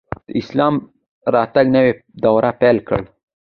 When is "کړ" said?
2.87-3.01